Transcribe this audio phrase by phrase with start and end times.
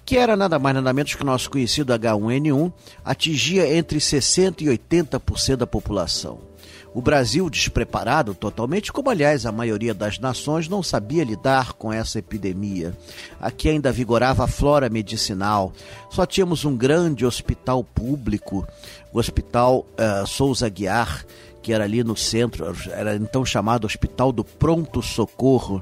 [0.04, 2.72] que era nada mais nada menos que o nosso conhecido H1N1,
[3.06, 6.47] atingia entre 60% e 80% da população.
[6.94, 12.20] O Brasil, despreparado totalmente, como aliás a maioria das nações, não sabia lidar com essa
[12.20, 12.98] epidemia.
[13.40, 15.74] Aqui ainda vigorava a flora medicinal.
[16.10, 18.68] Só tínhamos um grande hospital público,
[19.14, 21.26] o Hospital uh, Souza Guiar,
[21.62, 25.82] que era ali no centro, era então chamado Hospital do Pronto Socorro.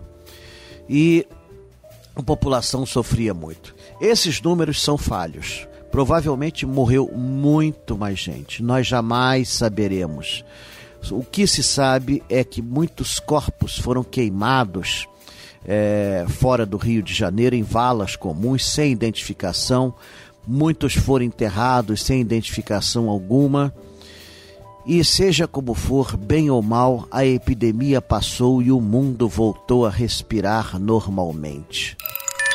[0.89, 1.27] E
[2.15, 3.75] a população sofria muito.
[3.99, 5.67] Esses números são falhos.
[5.95, 8.61] Provavelmente morreu muito mais gente.
[8.61, 10.43] Nós jamais saberemos.
[11.09, 15.07] O que se sabe é que muitos corpos foram queimados
[15.65, 19.93] é, fora do Rio de Janeiro, em valas comuns, sem identificação.
[20.45, 23.73] Muitos foram enterrados sem identificação alguma.
[24.85, 29.89] E seja como for, bem ou mal, a epidemia passou e o mundo voltou a
[29.89, 31.95] respirar normalmente.